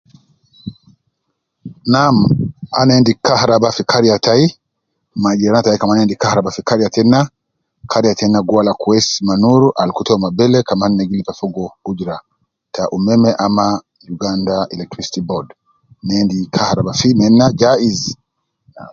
[1.93, 2.15] Nam
[2.79, 4.43] ,ana endi kaharaba fi kariya tai,
[5.21, 7.19] ma jiran tai kaman endi kaharaba fi kariya tena,
[7.91, 11.15] kariya tena gi wala kwesi ma noor al kutu uwo me bele kaman ina gi
[11.19, 12.15] lipa fogoo gudura
[12.75, 13.65] ta umeme ama
[14.13, 15.47] uganda electricity board,
[16.05, 18.01] ne endi kaharaba fi mena ja iz